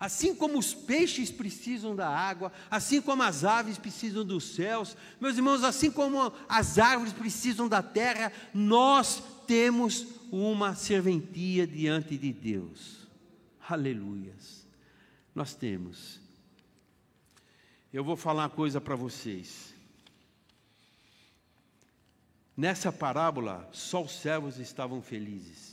[0.00, 5.36] Assim como os peixes precisam da água, assim como as aves precisam dos céus, meus
[5.36, 13.06] irmãos, assim como as árvores precisam da terra, nós temos uma serventia diante de Deus.
[13.68, 14.66] Aleluias.
[15.34, 16.18] Nós temos.
[17.92, 19.74] Eu vou falar uma coisa para vocês.
[22.56, 25.69] Nessa parábola, só os servos estavam felizes.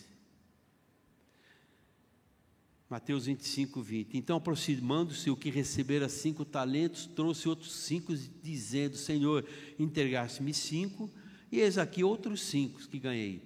[2.90, 4.18] Mateus 25, 20.
[4.18, 9.46] Então, aproximando-se o que recebera cinco talentos, trouxe outros cinco, dizendo: Senhor,
[9.78, 11.10] entregaste-me cinco,
[11.52, 13.44] e eis aqui outros cinco que ganhei.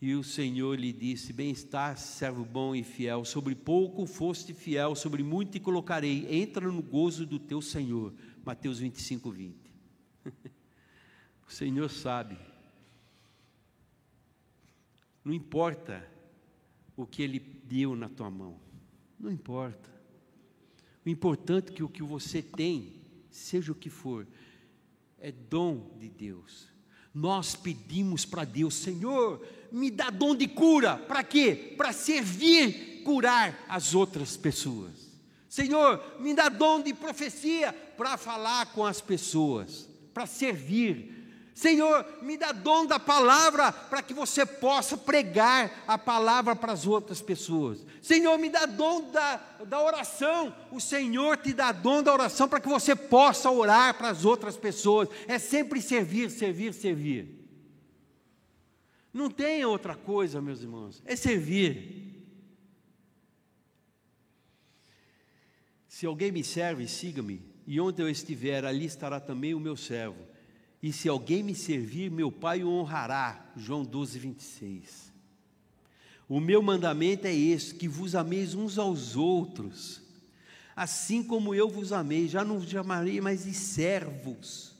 [0.00, 5.22] E o Senhor lhe disse: Bem-estar, servo bom e fiel, sobre pouco foste fiel, sobre
[5.22, 8.14] muito te colocarei, entra no gozo do teu Senhor.
[8.44, 9.56] Mateus 25, 20.
[11.46, 12.38] o Senhor sabe
[15.24, 16.06] não importa
[16.96, 18.58] o que ele deu na tua mão.
[19.20, 19.90] Não importa.
[21.04, 22.94] O importante é que o que você tem,
[23.30, 24.26] seja o que for,
[25.18, 26.68] é dom de Deus.
[27.12, 30.96] Nós pedimos para Deus, Senhor, me dá dom de cura.
[30.96, 31.74] Para quê?
[31.76, 35.10] Para servir, curar as outras pessoas.
[35.48, 41.19] Senhor, me dá dom de profecia para falar com as pessoas, para servir,
[41.60, 46.86] Senhor, me dá dom da palavra para que você possa pregar a palavra para as
[46.86, 47.84] outras pessoas.
[48.00, 49.36] Senhor, me dá dom da,
[49.66, 50.56] da oração.
[50.72, 54.56] O Senhor te dá dom da oração para que você possa orar para as outras
[54.56, 55.10] pessoas.
[55.28, 57.46] É sempre servir, servir, servir.
[59.12, 62.24] Não tem outra coisa, meus irmãos, é servir.
[65.86, 70.30] Se alguém me serve, siga-me, e onde eu estiver, ali estará também o meu servo.
[70.82, 73.52] E se alguém me servir, meu Pai o honrará.
[73.54, 75.12] João 12, 26.
[76.28, 80.00] O meu mandamento é este: que vos ameis uns aos outros,
[80.74, 82.28] assim como eu vos amei.
[82.28, 84.74] Já não chamarei mais de servos.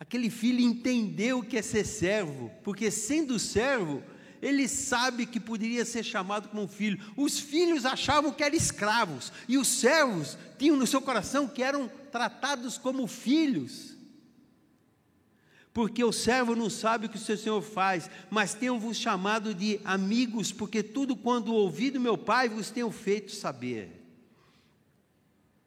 [0.00, 4.02] Aquele filho entendeu o que é ser servo, porque sendo servo,
[4.42, 6.98] ele sabe que poderia ser chamado como filho.
[7.16, 11.88] Os filhos achavam que eram escravos, e os servos tinham no seu coração que eram
[12.10, 13.93] tratados como filhos
[15.74, 19.80] porque o servo não sabe o que o seu senhor faz, mas tenho-vos chamado de
[19.84, 24.00] amigos, porque tudo quando ouvi do meu Pai vos tenho feito saber.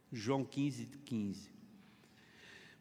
[0.10, 1.49] João 15, 15.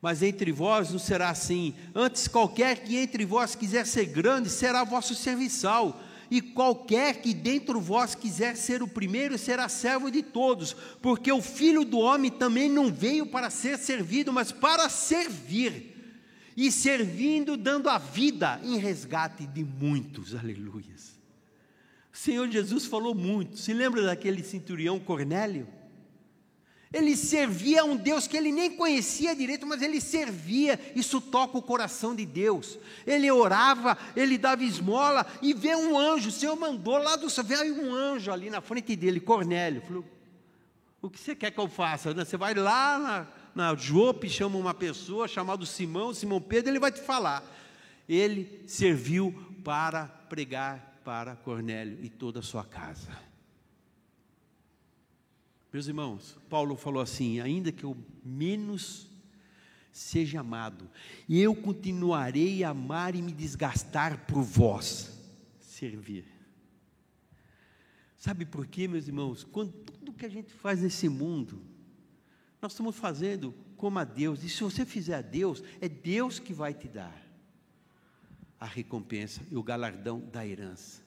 [0.01, 4.85] Mas entre vós não será assim, antes qualquer que entre vós quiser ser grande, será
[4.85, 6.01] vosso serviçal,
[6.31, 11.43] e qualquer que dentro vós quiser ser o primeiro, será servo de todos, porque o
[11.43, 15.96] Filho do Homem também não veio para ser servido, mas para servir
[16.57, 20.35] e servindo, dando a vida em resgate de muitos.
[20.35, 21.17] Aleluias.
[22.13, 23.59] O Senhor Jesus falou muito.
[23.59, 25.69] Se lembra daquele centurião Cornélio?
[26.93, 30.81] Ele servia a um Deus que ele nem conhecia direito, mas ele servia.
[30.95, 32.79] Isso toca o coração de Deus.
[33.07, 36.31] Ele orava, ele dava esmola e vê um anjo.
[36.31, 39.83] O Senhor mandou lá do céu, veio um anjo ali na frente dele, Cornélio.
[39.83, 40.05] Falou:
[41.03, 42.15] O que você quer que eu faça?
[42.15, 43.27] Você vai lá na,
[43.57, 47.43] na Jope, chama uma pessoa chamada Simão, Simão Pedro, ele vai te falar.
[48.07, 49.33] Ele serviu
[49.65, 53.19] para pregar para Cornélio e toda a sua casa.
[55.73, 59.09] Meus irmãos, Paulo falou assim: ainda que eu menos
[59.91, 60.91] seja amado,
[61.27, 65.19] eu continuarei a amar e me desgastar por vós,
[65.59, 66.27] servir.
[68.19, 69.45] Sabe por quê, meus irmãos?
[69.45, 71.59] Quando tudo que a gente faz nesse mundo,
[72.67, 76.53] nós estamos fazendo como a Deus, e se você fizer a Deus, é Deus que
[76.53, 77.17] vai te dar
[78.59, 81.01] a recompensa e o galardão da herança.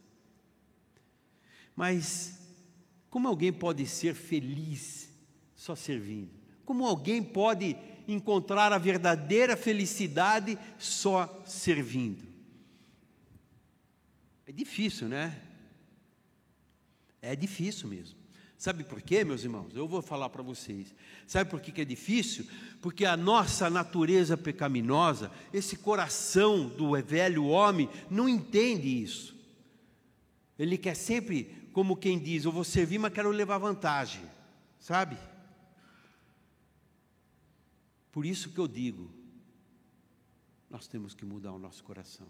[1.76, 2.39] Mas,
[3.10, 5.10] como alguém pode ser feliz
[5.53, 6.32] só servindo?
[6.64, 7.76] Como alguém pode
[8.07, 12.24] encontrar a verdadeira felicidade só servindo?
[14.45, 15.41] É difícil, né?
[17.22, 18.18] É difícil mesmo.
[18.60, 19.74] Sabe por quê, meus irmãos?
[19.74, 20.93] Eu vou falar para vocês.
[21.26, 22.45] Sabe por que, é difícil?
[22.82, 29.34] Porque a nossa natureza pecaminosa, esse coração do velho homem, não entende isso.
[30.60, 34.30] Ele quer sempre, como quem diz, eu vou servir, mas quero levar vantagem.
[34.78, 35.18] Sabe?
[38.12, 39.10] Por isso que eu digo,
[40.70, 42.28] nós temos que mudar o nosso coração.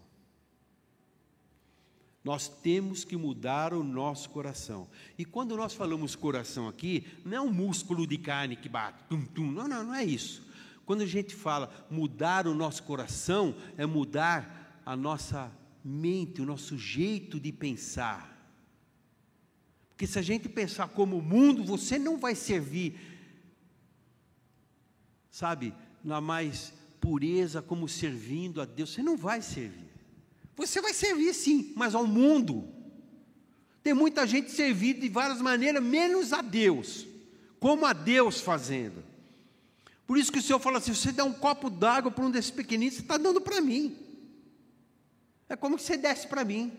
[2.22, 4.88] Nós temos que mudar o nosso coração.
[5.16, 9.24] E quando nós falamos coração aqui, não é um músculo de carne que bate, tum,
[9.24, 9.50] tum.
[9.50, 10.46] Não, não, não é isso.
[10.84, 15.50] Quando a gente fala mudar o nosso coração, é mudar a nossa
[15.84, 18.30] mente, o nosso jeito de pensar.
[19.90, 22.98] Porque se a gente pensar como o mundo, você não vai servir,
[25.30, 29.89] sabe, na mais pureza, como servindo a Deus, você não vai servir.
[30.66, 32.68] Você vai servir sim, mas ao mundo.
[33.82, 37.06] Tem muita gente servindo de várias maneiras, menos a Deus.
[37.58, 39.02] Como a Deus fazendo.
[40.06, 42.30] Por isso que o Senhor fala assim: se você der um copo d'água para um
[42.30, 43.96] desses pequeninos, você está dando para mim.
[45.48, 46.72] É como que você desce para mim.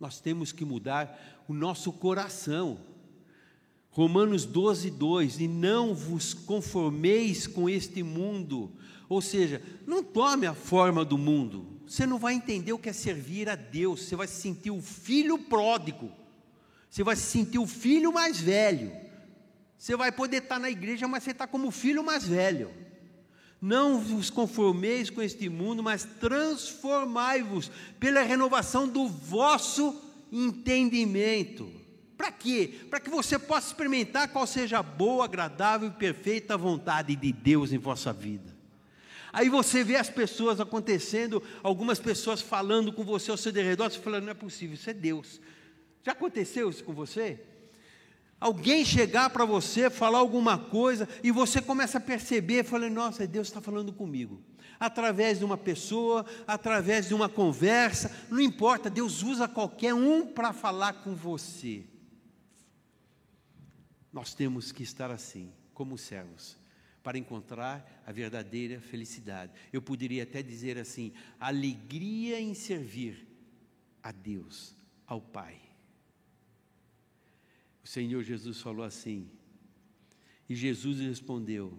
[0.00, 2.80] Nós temos que mudar o nosso coração.
[3.90, 8.72] Romanos 12, 2: E não vos conformeis com este mundo,
[9.08, 11.80] ou seja, não tome a forma do mundo.
[11.86, 14.02] Você não vai entender o que é servir a Deus.
[14.02, 16.10] Você vai se sentir o filho pródigo.
[16.90, 18.92] Você vai se sentir o filho mais velho.
[19.78, 22.70] Você vai poder estar na igreja, mas você está como filho mais velho.
[23.60, 30.02] Não vos conformeis com este mundo, mas transformai-vos pela renovação do vosso
[30.32, 31.70] entendimento.
[32.16, 32.86] Para quê?
[32.90, 37.72] Para que você possa experimentar qual seja a boa, agradável e perfeita vontade de Deus
[37.72, 38.55] em vossa vida.
[39.36, 43.98] Aí você vê as pessoas acontecendo, algumas pessoas falando com você ao seu redor, você
[43.98, 45.42] falando, não é possível, isso é Deus.
[46.02, 47.44] Já aconteceu isso com você?
[48.40, 53.48] Alguém chegar para você, falar alguma coisa, e você começa a perceber, falando, nossa, Deus
[53.48, 54.40] está falando comigo.
[54.80, 60.54] Através de uma pessoa, através de uma conversa, não importa, Deus usa qualquer um para
[60.54, 61.84] falar com você.
[64.10, 66.56] Nós temos que estar assim, como servos
[67.06, 69.52] para encontrar a verdadeira felicidade.
[69.72, 73.24] Eu poderia até dizer assim: alegria em servir
[74.02, 74.74] a Deus,
[75.06, 75.56] ao Pai.
[77.84, 79.30] O Senhor Jesus falou assim,
[80.48, 81.78] e Jesus respondeu: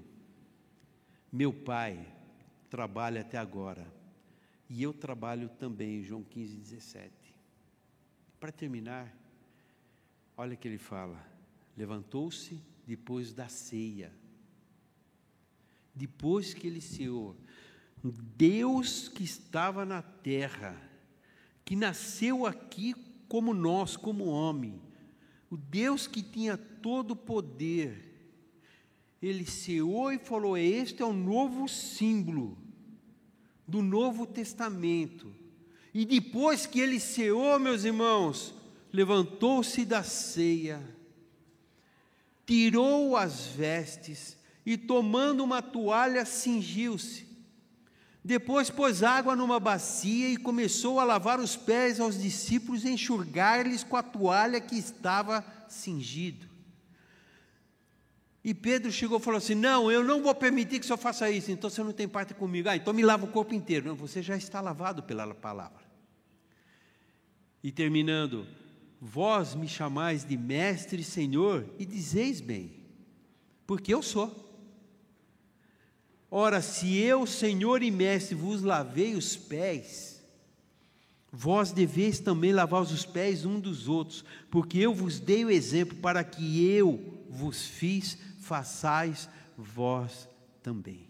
[1.29, 2.07] Meu Pai
[2.69, 3.85] trabalha até agora,
[4.69, 7.11] e eu trabalho também, João 15, 17.
[8.39, 9.13] Para terminar,
[10.37, 11.21] olha que ele fala:
[11.75, 14.09] levantou-se depois da ceia
[15.97, 17.35] depois que ele ceou,
[18.03, 20.79] Deus que estava na terra,
[21.65, 22.95] que nasceu aqui
[23.27, 24.79] como nós, como homem,
[25.49, 28.07] o Deus que tinha todo o poder,
[29.21, 32.57] ele ceou e falou: Este é o novo símbolo
[33.67, 35.33] do Novo Testamento.
[35.93, 38.53] E depois que ele ceou, meus irmãos,
[38.93, 40.81] levantou-se da ceia,
[42.45, 44.36] tirou as vestes,
[44.67, 47.25] e tomando uma toalha cingiu-se.
[48.21, 53.81] Depois pôs água numa bacia e começou a lavar os pés aos discípulos e enxugar-lhes
[53.81, 56.45] com a toalha que estava cingido.
[58.43, 61.31] E Pedro chegou e falou assim: Não, eu não vou permitir que o senhor faça
[61.31, 62.67] isso, então você não tem parte comigo.
[62.67, 63.87] Ah, então me lava o corpo inteiro.
[63.87, 65.87] Não, você já está lavado pela palavra.
[67.63, 68.45] E terminando,
[68.99, 72.73] vós me chamais de mestre e senhor, e dizeis bem,
[73.65, 74.45] porque eu sou.
[76.29, 80.21] Ora, se eu, Senhor e Mestre, vos lavei os pés,
[81.31, 85.97] vós deveis também lavar os pés um dos outros, porque eu vos dei o exemplo
[85.97, 90.27] para que eu vos fiz, façais vós
[90.61, 91.07] também.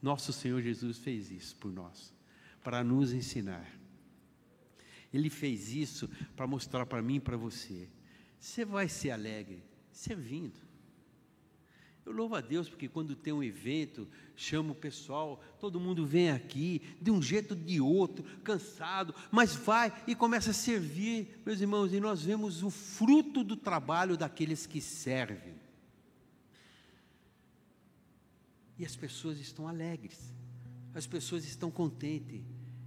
[0.00, 2.12] Nosso Senhor Jesus fez isso por nós,
[2.62, 3.66] para nos ensinar.
[5.12, 7.88] Ele fez isso para mostrar para mim e para você.
[8.38, 10.60] Você vai ser alegre servindo.
[12.04, 16.30] Eu louvo a Deus porque quando tem um evento, chama o pessoal, todo mundo vem
[16.30, 21.60] aqui, de um jeito ou de outro, cansado, mas vai e começa a servir, meus
[21.60, 25.54] irmãos, e nós vemos o fruto do trabalho daqueles que servem.
[28.78, 30.18] E as pessoas estão alegres,
[30.94, 32.42] as pessoas estão contentes.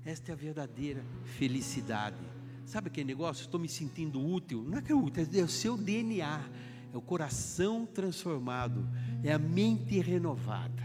[0.06, 1.04] Esta é a verdadeira
[1.38, 2.18] felicidade.
[2.66, 3.42] Sabe aquele negócio?
[3.42, 4.64] Estou me sentindo útil.
[4.64, 6.50] Não é que é útil, é o seu DNA
[6.94, 8.88] é o coração transformado,
[9.24, 10.84] é a mente renovada.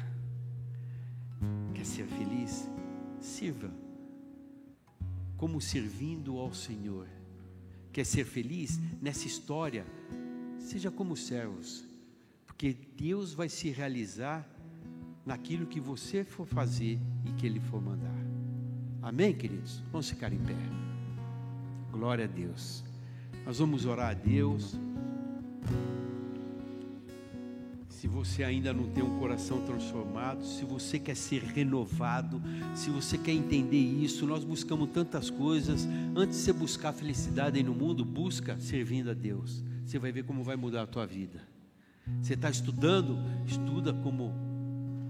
[1.75, 2.69] Quer ser feliz?
[3.21, 3.83] Sirva
[5.43, 7.09] como servindo ao Senhor.
[7.93, 9.85] quer ser feliz nessa história,
[10.57, 11.85] seja como servos,
[12.47, 14.49] porque Deus vai se realizar
[15.27, 16.97] naquilo que você for fazer
[17.27, 18.15] e que Ele for mandar.
[19.03, 19.83] Amém, queridos?
[19.91, 20.55] Vamos ficar em pé.
[21.91, 22.85] Glória a Deus.
[23.45, 24.79] Nós vamos orar a Deus.
[27.89, 32.43] Se você ainda não tem um coração transformado, se você quer ser renovado,
[32.75, 35.87] se você quer entender isso, nós buscamos tantas coisas.
[36.17, 39.63] Antes de você buscar felicidade aí no mundo, busca servindo a Deus.
[39.87, 41.41] Você vai ver como vai mudar a tua vida.
[42.21, 44.35] Você está estudando, estuda como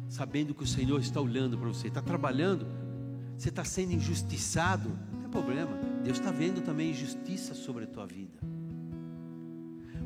[0.09, 1.89] sabendo que o Senhor está olhando para você.
[1.89, 2.67] Está trabalhando,
[3.39, 5.71] você está sendo injustiçado, não tem problema.
[6.05, 8.52] Deus está vendo também injustiça sobre a tua vida.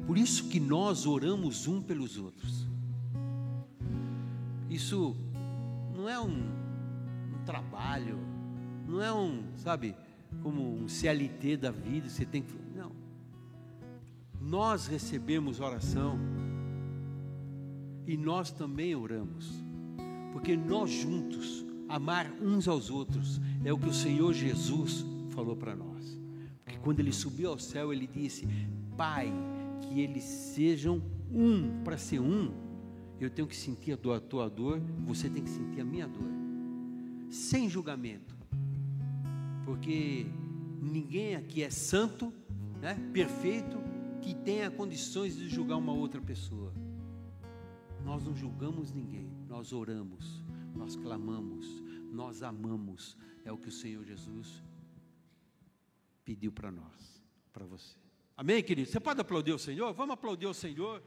[0.07, 2.67] Por isso que nós oramos um pelos outros.
[4.71, 5.17] Isso
[5.97, 8.19] não é um, um trabalho,
[8.87, 9.97] não é um, sabe,
[10.43, 12.55] como um CLT da vida, você tem que.
[12.75, 12.93] Não.
[14.41, 16.19] Nós recebemos oração
[18.07, 19.51] e nós também oramos,
[20.33, 25.75] porque nós juntos, amar uns aos outros, é o que o Senhor Jesus falou para
[25.75, 26.21] nós.
[26.63, 28.47] Porque quando ele subiu ao céu, ele disse:
[28.97, 29.33] Pai,
[29.81, 32.53] que eles sejam um, para ser um,
[33.21, 36.07] eu tenho que sentir a, dor, a tua dor, você tem que sentir a minha
[36.07, 36.29] dor,
[37.31, 38.37] sem julgamento,
[39.65, 40.27] porque
[40.81, 42.33] ninguém aqui é santo,
[42.81, 43.79] né, perfeito,
[44.21, 46.73] que tenha condições de julgar uma outra pessoa.
[48.05, 50.43] Nós não julgamos ninguém, nós oramos,
[50.75, 54.63] nós clamamos, nós amamos, é o que o Senhor Jesus
[56.25, 58.06] pediu para nós, para você.
[58.37, 58.91] Amém, querido?
[58.91, 59.95] Você pode aplaudir o Senhor?
[59.95, 61.03] Vamos aplaudir o Senhor.